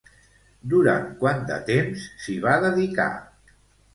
Durant 0.71 1.03
quant 1.19 1.43
de 1.51 1.59
temps 1.67 2.05
s'hi 2.23 2.37
va 2.47 2.57
dedicar? 2.65 3.09